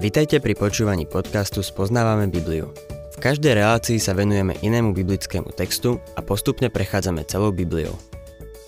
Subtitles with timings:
[0.00, 2.72] Vitajte pri počúvaní podcastu Spoznávame Bibliu.
[3.12, 7.92] V každej relácii sa venujeme inému biblickému textu a postupne prechádzame celou Bibliou.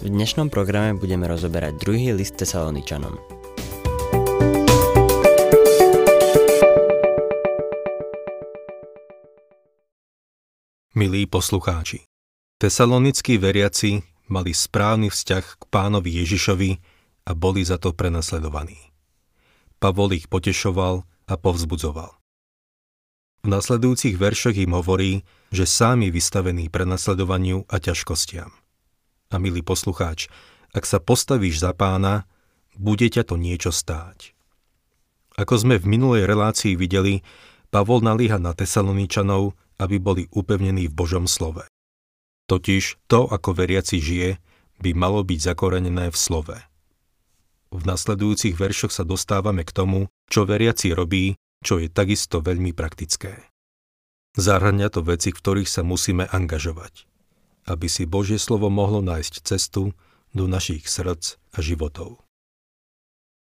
[0.05, 3.17] V dnešnom programe budeme rozoberať druhý list Tesaloničanom.
[10.93, 12.05] Milí poslucháči,
[12.61, 16.71] tesalonickí veriaci mali správny vzťah k pánovi Ježišovi
[17.25, 18.77] a boli za to prenasledovaní.
[19.81, 22.13] Pavol ich potešoval a povzbudzoval.
[23.43, 28.53] V nasledujúcich veršoch im hovorí, že sám je vystavený prenasledovaniu a ťažkostiam.
[29.33, 30.29] A milý poslucháč,
[30.77, 32.29] ak sa postavíš za pána,
[32.77, 34.37] bude ťa to niečo stáť.
[35.41, 37.25] Ako sme v minulej relácii videli,
[37.73, 41.65] Pavol nalíha na Tesaloničanov, aby boli upevnení v Božom slove.
[42.47, 44.37] Totiž to, ako veriaci žije,
[44.79, 46.57] by malo byť zakorenené v slove.
[47.73, 53.49] V nasledujúcich veršoch sa dostávame k tomu, čo veriaci robí, čo je takisto veľmi praktické.
[54.37, 57.09] Zahrania to veci, v ktorých sa musíme angažovať,
[57.65, 59.97] aby si Božie slovo mohlo nájsť cestu
[60.37, 62.21] do našich srdc a životov.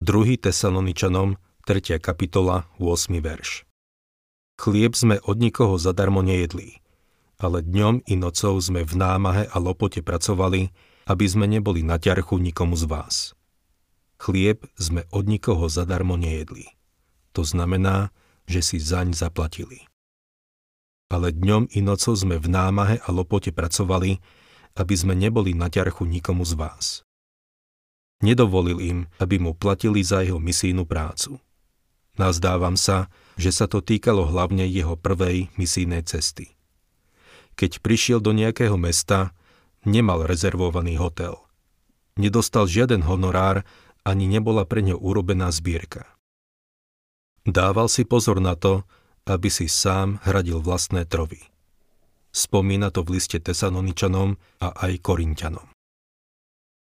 [0.05, 0.37] 2.
[0.45, 1.97] Tesaloničanom, 3.
[1.97, 3.17] kapitola, 8.
[3.25, 3.65] verš.
[4.61, 6.85] Chlieb sme od nikoho zadarmo nejedli,
[7.41, 10.69] ale dňom i nocou sme v námahe a lopote pracovali,
[11.09, 13.38] aby sme neboli na ťarchu nikomu z vás.
[14.19, 16.67] Chlieb sme od nikoho zadarmo nejedli.
[17.39, 18.11] To znamená,
[18.51, 19.87] že si zaň zaplatili.
[21.09, 24.19] Ale dňom i nocou sme v námahe a lopote pracovali,
[24.77, 26.87] aby sme neboli na ťarchu nikomu z vás.
[28.19, 31.39] Nedovolil im, aby mu platili za jeho misijnú prácu.
[32.19, 33.07] Nazdávam sa,
[33.39, 36.59] že sa to týkalo hlavne jeho prvej misijnej cesty.
[37.55, 39.31] Keď prišiel do nejakého mesta,
[39.87, 41.39] nemal rezervovaný hotel.
[42.19, 43.63] Nedostal žiaden honorár
[44.09, 46.09] ani nebola pre ňo urobená zbierka.
[47.45, 48.89] Dával si pozor na to,
[49.29, 51.45] aby si sám hradil vlastné trovy.
[52.33, 55.69] Spomína to v liste Tesanoničanom a aj Korintianom.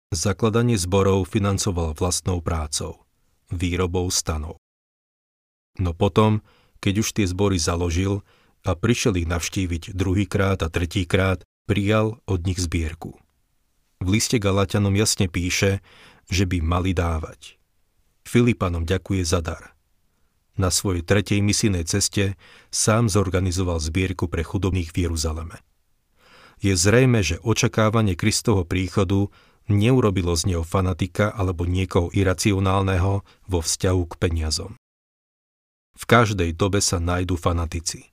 [0.09, 3.05] Zakladanie zborov financoval vlastnou prácou,
[3.53, 4.56] výrobou stanov.
[5.77, 6.41] No potom,
[6.81, 8.25] keď už tie zbory založil
[8.65, 13.21] a prišiel ich navštíviť druhýkrát a tretíkrát, prijal od nich zbierku.
[14.00, 15.84] V liste Galatianom jasne píše,
[16.28, 17.56] že by mali dávať.
[18.28, 19.72] Filipanom ďakuje za dar.
[20.59, 22.34] Na svojej tretej misijnej ceste
[22.69, 25.62] sám zorganizoval zbierku pre chudobných v Jeruzaleme.
[26.59, 29.31] Je zrejme, že očakávanie Kristovho príchodu
[29.71, 34.75] neurobilo z neho fanatika alebo niekoho iracionálneho vo vzťahu k peniazom.
[35.94, 38.11] V každej dobe sa nájdú fanatici.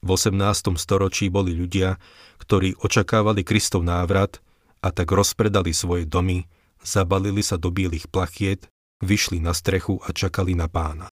[0.00, 0.76] V 18.
[0.80, 2.00] storočí boli ľudia,
[2.40, 4.40] ktorí očakávali Kristov návrat
[4.80, 6.48] a tak rozpredali svoje domy,
[6.84, 8.68] zabalili sa do bielých plachiet,
[9.00, 11.08] vyšli na strechu a čakali na pána.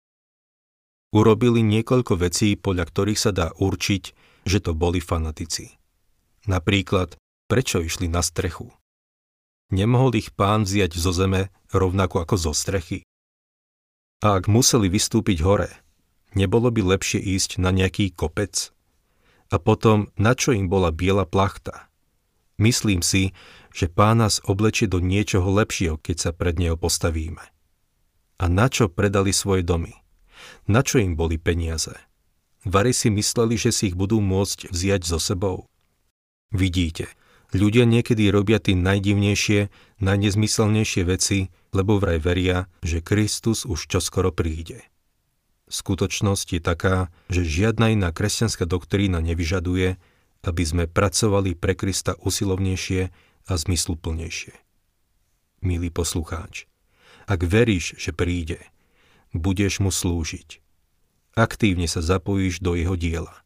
[1.15, 4.03] Urobili niekoľko vecí, podľa ktorých sa dá určiť,
[4.43, 5.77] že to boli fanatici.
[6.45, 7.15] Napríklad,
[7.47, 8.69] prečo išli na strechu?
[9.73, 13.01] Nemohol ich pán vziať zo zeme rovnako ako zo strechy?
[14.21, 15.69] A ak museli vystúpiť hore,
[16.37, 18.75] nebolo by lepšie ísť na nejaký kopec?
[19.49, 21.89] A potom, na čo im bola biela plachta?
[22.55, 23.35] Myslím si,
[23.75, 27.43] že pán nás oblečie do niečoho lepšieho, keď sa pred neho postavíme.
[28.39, 29.95] A na čo predali svoje domy?
[30.67, 31.95] Na čo im boli peniaze?
[32.65, 35.67] Vary si mysleli, že si ich budú môcť vziať so sebou.
[36.49, 37.11] Vidíte,
[37.53, 39.69] ľudia niekedy robia tie najdivnejšie,
[40.01, 44.87] najnezmyselnejšie veci, lebo vraj veria, že Kristus už čoskoro príde.
[45.65, 49.97] Skutočnosť je taká, že žiadna iná kresťanská doktrína nevyžaduje,
[50.45, 53.01] aby sme pracovali pre Krista usilovnejšie
[53.49, 54.53] a zmysluplnejšie.
[55.65, 56.69] Milý poslucháč,
[57.25, 58.61] ak veríš, že príde,
[59.33, 60.61] budeš mu slúžiť.
[61.35, 63.43] Aktívne sa zapojíš do jeho diela.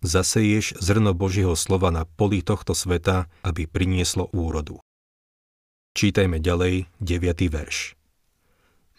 [0.00, 4.80] Zaseješ zrno Božieho slova na poli tohto sveta, aby prinieslo úrodu.
[5.92, 7.50] Čítajme ďalej 9.
[7.50, 7.98] verš.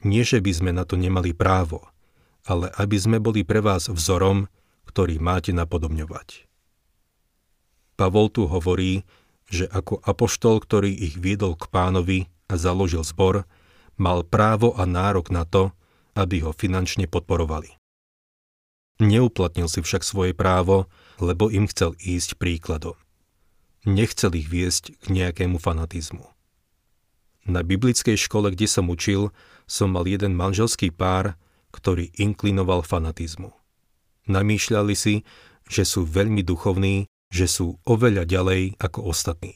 [0.03, 1.87] Nie, že by sme na to nemali právo,
[2.45, 4.49] ale aby sme boli pre vás vzorom,
[4.89, 6.50] ktorý máte napodobňovať.
[8.01, 9.05] Pavol tu hovorí,
[9.45, 13.45] že ako apoštol, ktorý ich viedol k pánovi a založil zbor,
[13.93, 15.69] mal právo a nárok na to,
[16.17, 17.77] aby ho finančne podporovali.
[19.05, 20.89] Neuplatnil si však svoje právo,
[21.21, 22.97] lebo im chcel ísť príkladom.
[23.85, 26.25] Nechcel ich viesť k nejakému fanatizmu.
[27.45, 29.29] Na biblickej škole, kde som učil,
[29.69, 31.37] som mal jeden manželský pár,
[31.69, 33.53] ktorý inklinoval fanatizmu.
[34.25, 35.21] Namýšľali si,
[35.69, 39.55] že sú veľmi duchovní že sú oveľa ďalej ako ostatní.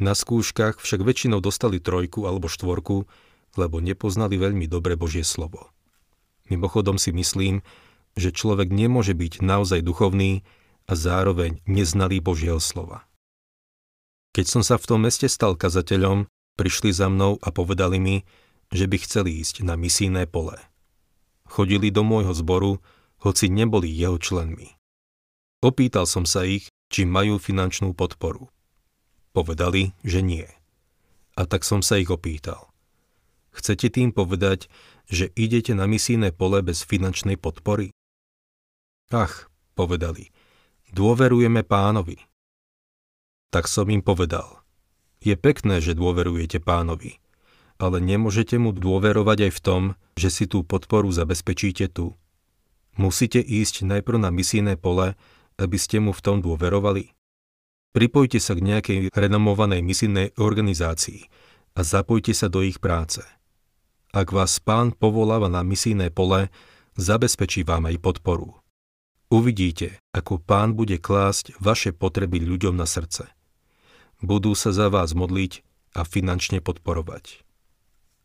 [0.00, 3.04] Na skúškach však väčšinou dostali trojku alebo štvorku,
[3.60, 5.68] lebo nepoznali veľmi dobre Božie slovo.
[6.48, 7.60] Mimochodom si myslím,
[8.16, 10.46] že človek nemôže byť naozaj duchovný
[10.88, 13.04] a zároveň neznalý Božieho slova.
[14.32, 18.16] Keď som sa v tom meste stal kazateľom, prišli za mnou a povedali mi,
[18.70, 20.56] že by chceli ísť na misijné pole.
[21.48, 22.78] Chodili do môjho zboru,
[23.18, 24.77] hoci neboli jeho členmi.
[25.58, 28.46] Opýtal som sa ich, či majú finančnú podporu.
[29.34, 30.46] Povedali, že nie.
[31.34, 32.70] A tak som sa ich opýtal.
[33.50, 34.70] Chcete tým povedať,
[35.10, 37.90] že idete na misijné pole bez finančnej podpory?
[39.10, 40.30] Ach, povedali,
[40.94, 42.22] dôverujeme pánovi.
[43.50, 44.62] Tak som im povedal,
[45.18, 47.18] je pekné, že dôverujete pánovi,
[47.82, 49.82] ale nemôžete mu dôverovať aj v tom,
[50.14, 52.14] že si tú podporu zabezpečíte tu.
[52.94, 55.18] Musíte ísť najprv na misijné pole,
[55.58, 57.12] aby ste mu v tom dôverovali.
[57.92, 61.26] Pripojte sa k nejakej renomovanej misijnej organizácii
[61.74, 63.20] a zapojte sa do ich práce.
[64.14, 66.48] Ak vás pán povoláva na misijné pole,
[66.96, 68.56] zabezpečí vám aj podporu.
[69.28, 73.28] Uvidíte, ako pán bude klásť vaše potreby ľuďom na srdce.
[74.24, 75.60] Budú sa za vás modliť
[75.92, 77.44] a finančne podporovať.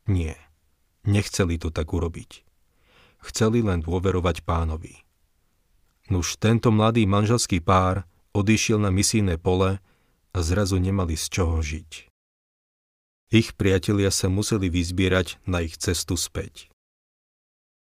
[0.08, 0.40] Nie,
[1.04, 2.48] nechceli to tak urobiť.
[3.24, 5.04] Chceli len dôverovať pánovi.
[6.12, 8.04] Nuž tento mladý manželský pár
[8.36, 9.80] odišiel na misijné pole
[10.34, 12.12] a zrazu nemali z čoho žiť.
[13.34, 16.70] Ich priatelia sa museli vyzbierať na ich cestu späť.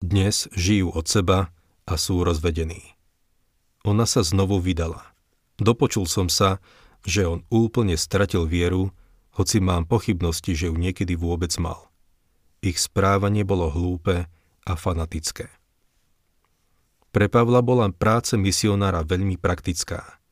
[0.01, 1.53] Dnes žijú od seba
[1.89, 2.97] a sú rozvedení.
[3.85, 5.11] Ona sa znovu vydala.
[5.61, 6.61] Dopočul som sa,
[7.05, 8.93] že on úplne stratil vieru,
[9.37, 11.89] hoci mám pochybnosti, že ju niekedy vôbec mal.
[12.61, 14.29] Ich správanie bolo hlúpe
[14.69, 15.49] a fanatické.
[17.11, 20.23] Pre Pavla bola práce misionára veľmi praktická.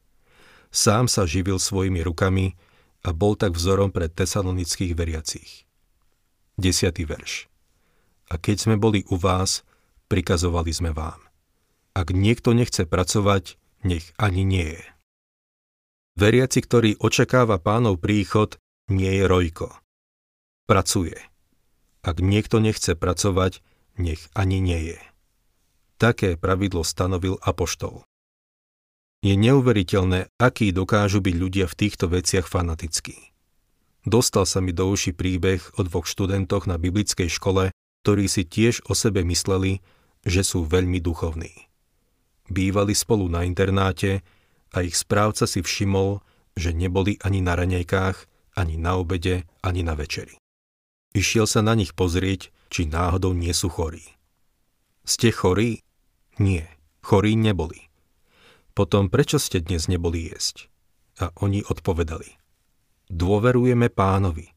[0.71, 2.55] Sám sa živil svojimi rukami
[3.03, 5.67] a bol tak vzorom pre tesalonických veriacich.
[6.59, 6.95] 10.
[7.03, 7.51] verš.
[8.31, 9.67] A keď sme boli u vás,
[10.07, 11.19] prikazovali sme vám.
[11.99, 14.85] Ak niekto nechce pracovať, nech ani nie je.
[16.19, 18.59] Veriaci, ktorý očakáva pánov príchod,
[18.91, 19.71] nie je rojko.
[20.67, 21.15] Pracuje.
[22.03, 23.63] Ak niekto nechce pracovať,
[23.99, 25.01] nech ani nie je.
[25.99, 28.07] Také pravidlo stanovil Apoštol.
[29.19, 33.35] Je neuveriteľné, aký dokážu byť ľudia v týchto veciach fanatickí.
[34.07, 37.75] Dostal sa mi do uši príbeh o dvoch študentoch na biblickej škole,
[38.07, 39.83] ktorí si tiež o sebe mysleli,
[40.23, 41.67] že sú veľmi duchovní.
[42.47, 44.23] Bývali spolu na internáte
[44.71, 46.23] a ich správca si všimol,
[46.55, 48.17] že neboli ani na raňajkách,
[48.55, 50.39] ani na obede, ani na večeri.
[51.11, 54.07] Išiel sa na nich pozrieť, či náhodou nie sú chorí.
[55.03, 55.83] Ste chorí?
[56.39, 56.67] Nie,
[57.03, 57.91] chorí neboli.
[58.75, 60.71] Potom prečo ste dnes neboli jesť?
[61.19, 62.39] A oni odpovedali.
[63.11, 64.55] Dôverujeme pánovi.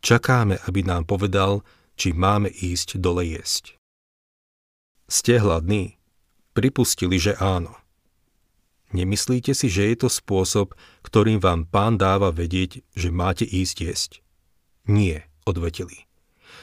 [0.00, 1.66] Čakáme, aby nám povedal,
[1.98, 3.74] či máme ísť dole jesť.
[5.10, 5.96] Ste hladní?
[6.56, 7.76] pripustili, že áno.
[8.96, 10.72] Nemyslíte si, že je to spôsob,
[11.04, 14.10] ktorým vám pán dáva vedieť, že máte ísť jesť?
[14.88, 16.08] Nie, odvetili.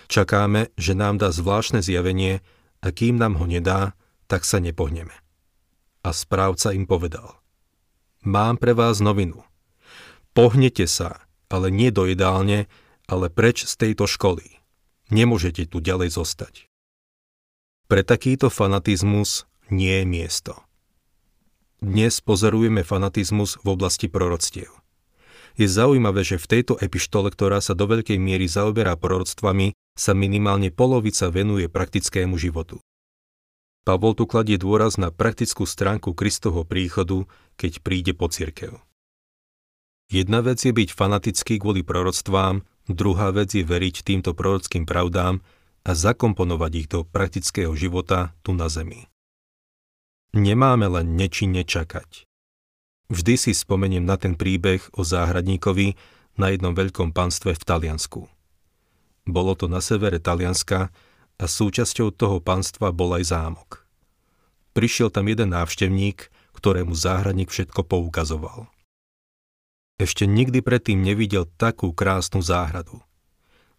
[0.09, 2.41] Čakáme, že nám dá zvláštne zjavenie
[2.81, 3.93] a kým nám ho nedá,
[4.33, 5.13] tak sa nepohneme.
[6.01, 7.37] A správca im povedal.
[8.25, 9.45] Mám pre vás novinu.
[10.33, 11.21] Pohnete sa,
[11.53, 12.65] ale nie do ideálne,
[13.05, 14.57] ale preč z tejto školy.
[15.13, 16.65] Nemôžete tu ďalej zostať.
[17.85, 20.53] Pre takýto fanatizmus nie je miesto.
[21.77, 24.73] Dnes pozorujeme fanatizmus v oblasti proroctiev.
[25.61, 30.73] Je zaujímavé, že v tejto epištole, ktorá sa do veľkej miery zaoberá proroctvami, sa minimálne
[30.73, 32.81] polovica venuje praktickému životu.
[33.83, 37.27] Pavol tu kladie dôraz na praktickú stránku Kristovho príchodu,
[37.59, 38.79] keď príde po cirkev.
[40.07, 45.43] Jedna vec je byť fanatický kvôli proroctvám, druhá vec je veriť týmto prorockým pravdám
[45.83, 49.11] a zakomponovať ich do praktického života tu na zemi.
[50.31, 52.23] Nemáme len nečinne čakať.
[53.11, 55.99] Vždy si spomeniem na ten príbeh o záhradníkovi
[56.39, 58.25] na jednom veľkom panstve v Taliansku.
[59.27, 60.89] Bolo to na severe Talianska
[61.37, 63.83] a súčasťou toho panstva bol aj zámok.
[64.73, 68.69] Prišiel tam jeden návštevník, ktorému záhradník všetko poukazoval.
[70.01, 72.97] Ešte nikdy predtým nevidel takú krásnu záhradu.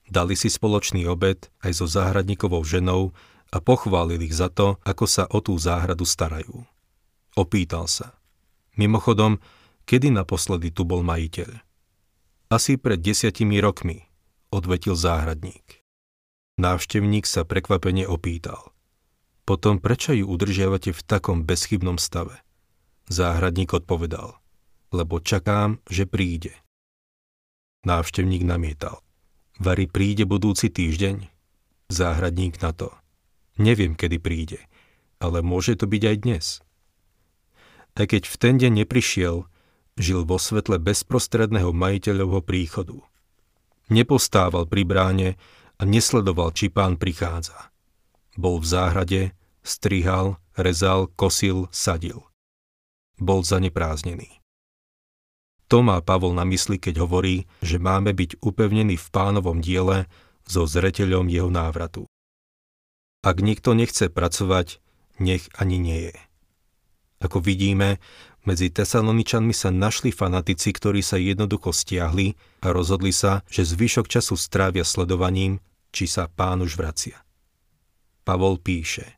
[0.07, 3.11] Dali si spoločný obed aj so záhradníkovou ženou
[3.51, 6.63] a pochválil ich za to, ako sa o tú záhradu starajú.
[7.35, 8.15] Opýtal sa.
[8.79, 9.43] Mimochodom,
[9.87, 11.51] kedy naposledy tu bol majiteľ?
[12.55, 14.07] Asi pred desiatimi rokmi,
[14.55, 15.84] odvetil záhradník.
[16.55, 18.71] Návštevník sa prekvapene opýtal.
[19.43, 22.39] Potom prečo ju udržiavate v takom bezchybnom stave?
[23.11, 24.39] Záhradník odpovedal.
[24.95, 26.55] Lebo čakám, že príde.
[27.83, 29.03] Návštevník namietal.
[29.59, 31.27] Vary príde budúci týždeň?
[31.91, 32.95] Záhradník na to.
[33.59, 34.63] Neviem, kedy príde,
[35.19, 36.47] ale môže to byť aj dnes.
[37.99, 39.47] Aj keď v ten deň neprišiel,
[39.99, 42.99] žil vo svetle bezprostredného majiteľovho príchodu.
[43.91, 45.29] Nepostával pri bráne
[45.79, 47.75] a nesledoval, či pán prichádza.
[48.35, 49.23] Bol v záhrade,
[49.63, 52.27] strihal, rezal, kosil, sadil.
[53.19, 54.43] Bol zanepráznený.
[55.73, 60.07] To má Pavol na mysli, keď hovorí, že máme byť upevnení v pánovom diele
[60.45, 62.05] so zreteľom jeho návratu.
[63.25, 64.85] Ak nikto nechce pracovať,
[65.17, 66.17] nech ani nie je.
[67.25, 67.97] Ako vidíme,
[68.45, 74.37] medzi Tesaloničanmi sa našli fanatici, ktorí sa jednoducho stiahli a rozhodli sa, že zvyšok času
[74.37, 77.25] strávia sledovaním, či sa pán už vracia.
[78.29, 79.17] Pavol píše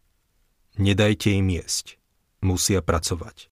[0.79, 1.99] Nedajte im jesť,
[2.47, 3.51] musia pracovať.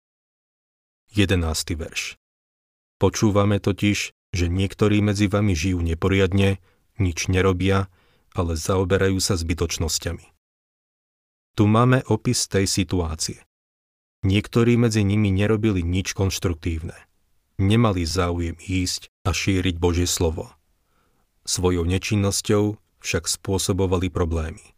[1.11, 1.43] 11.
[1.75, 2.15] verš
[3.01, 6.63] Počúvame totiž, že niektorí medzi vami žijú neporiadne,
[7.01, 7.91] nič nerobia,
[8.31, 10.25] ale zaoberajú sa zbytočnosťami.
[11.57, 13.41] Tu máme opis tej situácie.
[14.27, 16.99] Niektorí medzi nimi nerobili nič konštruktívne.
[17.63, 20.51] Nemali záujem ísť a šíriť Božie slovo.
[21.47, 24.75] Svojou nečinnosťou však spôsobovali problémy.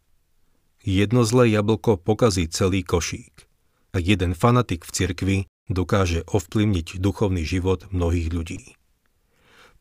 [0.86, 3.50] Jedno zlé jablko pokazí celý košík
[3.90, 8.78] a jeden fanatik v cirkvi dokáže ovplyvniť duchovný život mnohých ľudí.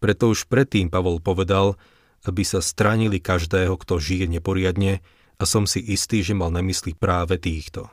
[0.01, 1.77] Preto už predtým Pavol povedal,
[2.25, 5.05] aby sa stránili každého, kto žije neporiadne
[5.37, 7.85] a som si istý, že mal na mysli práve týchto.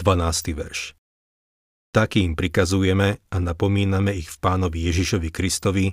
[0.00, 0.56] 12.
[0.56, 0.96] verš
[1.92, 5.92] Takým prikazujeme a napomíname ich v pánovi Ježišovi Kristovi,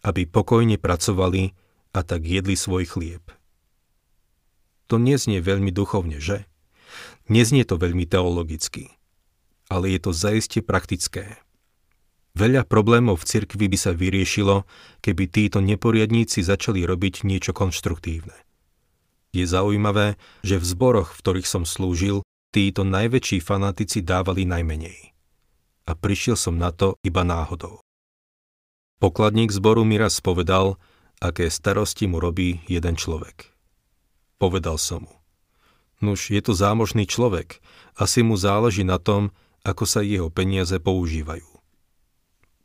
[0.00, 1.52] aby pokojne pracovali
[1.92, 3.20] a tak jedli svoj chlieb.
[4.88, 6.48] To neznie veľmi duchovne, že?
[7.28, 8.88] Neznie to veľmi teologicky,
[9.68, 11.36] ale je to zaiste praktické.
[12.32, 14.64] Veľa problémov v cirkvi by sa vyriešilo,
[15.04, 18.34] keby títo neporiadníci začali robiť niečo konštruktívne.
[19.36, 22.24] Je zaujímavé, že v zboroch, v ktorých som slúžil,
[22.54, 25.10] títo najväčší fanatici dávali najmenej.
[25.90, 27.82] A prišiel som na to iba náhodou.
[29.02, 30.78] Pokladník zboru mi raz povedal,
[31.18, 33.50] aké starosti mu robí jeden človek.
[34.38, 35.14] Povedal som mu.
[35.98, 37.58] Nuž, je to zámožný človek,
[37.98, 39.34] asi mu záleží na tom,
[39.66, 41.48] ako sa jeho peniaze používajú.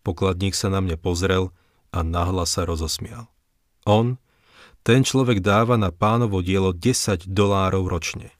[0.05, 1.50] Pokladník sa na mňa pozrel
[1.89, 3.27] a nahla sa rozosmial.
[3.89, 4.22] On,
[4.86, 8.38] ten človek dáva na pánovo dielo 10 dolárov ročne.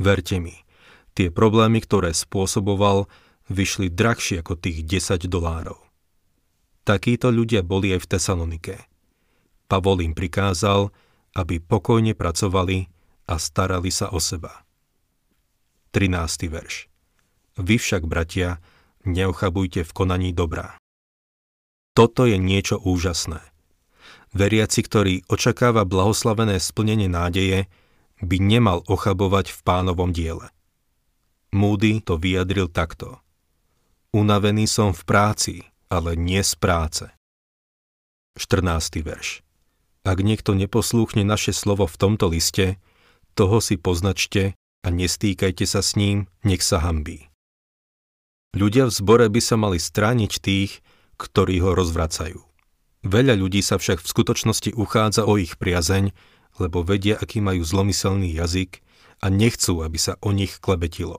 [0.00, 0.56] Verte mi,
[1.12, 3.04] tie problémy, ktoré spôsoboval,
[3.52, 5.76] vyšli drahšie ako tých 10 dolárov.
[6.88, 8.76] Takíto ľudia boli aj v Tesalonike.
[9.68, 10.88] Pavol im prikázal,
[11.36, 12.88] aby pokojne pracovali
[13.28, 14.64] a starali sa o seba.
[15.92, 16.48] 13.
[16.48, 16.88] verš
[17.60, 18.64] Vy však, bratia,
[19.04, 20.80] neochabujte v konaní dobrá.
[21.92, 23.44] Toto je niečo úžasné.
[24.32, 27.68] Veriaci, ktorý očakáva blahoslavené splnenie nádeje,
[28.20, 30.52] by nemal ochabovať v pánovom diele.
[31.50, 33.18] Moody to vyjadril takto.
[34.14, 35.54] Unavený som v práci,
[35.90, 37.04] ale nie z práce.
[38.38, 39.02] 14.
[39.02, 39.42] verš
[40.06, 42.78] Ak niekto neposlúchne naše slovo v tomto liste,
[43.34, 47.30] toho si poznačte a nestýkajte sa s ním, nech sa hambí.
[48.54, 50.82] Ľudia v zbore by sa mali strániť tých,
[51.18, 52.42] ktorí ho rozvracajú.
[53.06, 56.10] Veľa ľudí sa však v skutočnosti uchádza o ich priazeň,
[56.60, 58.84] lebo vedia, aký majú zlomyselný jazyk
[59.24, 61.18] a nechcú, aby sa o nich klebetilo.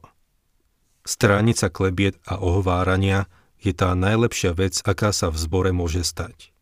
[1.02, 3.26] Stránica klebiet a ohovárania
[3.58, 6.54] je tá najlepšia vec, aká sa v zbore môže stať.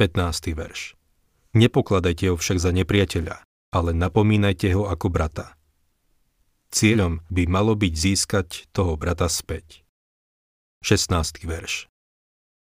[0.00, 0.56] 15.
[0.56, 0.96] verš
[1.52, 3.44] Nepokladajte ho však za nepriateľa,
[3.76, 5.52] ale napomínajte ho ako brata.
[6.72, 9.84] Cieľom by malo byť získať toho brata späť.
[10.80, 11.44] 16.
[11.44, 11.92] verš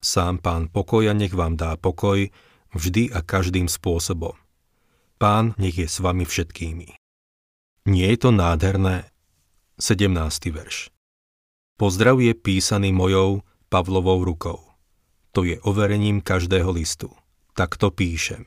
[0.01, 2.33] Sám pán pokoja nech vám dá pokoj
[2.73, 4.33] vždy a každým spôsobom.
[5.19, 6.95] Pán nech je s vami všetkými.
[7.91, 9.11] Nie je to nádherné?
[9.83, 10.15] 17.
[10.55, 10.95] verš.
[11.79, 14.63] Pozdrav je písaný mojou Pavlovou rukou.
[15.35, 17.11] To je overením každého listu.
[17.55, 18.47] Tak to píšem.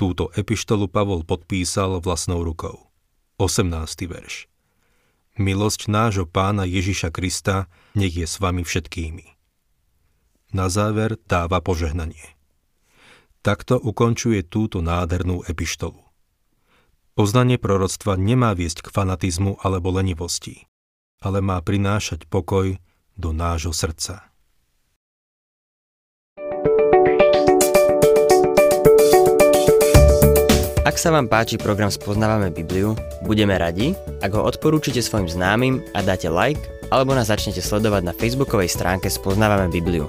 [0.00, 2.90] Túto epištolu Pavol podpísal vlastnou rukou.
[3.36, 3.68] 18.
[4.08, 4.48] verš.
[5.36, 9.34] Milosť nášho pána Ježiša Krista nech je s vami všetkými
[10.54, 12.38] na záver dáva požehnanie.
[13.44, 16.00] Takto ukončuje túto nádhernú epištolu.
[17.12, 20.64] Poznanie proroctva nemá viesť k fanatizmu alebo lenivosti,
[21.20, 22.80] ale má prinášať pokoj
[23.20, 24.32] do nášho srdca.
[30.88, 32.96] Ak sa vám páči program Spoznávame Bibliu,
[33.28, 33.92] budeme radi,
[34.24, 39.12] ak ho odporúčite svojim známym a dáte like, alebo nás začnete sledovať na facebookovej stránke
[39.12, 40.08] Spoznávame Bibliu.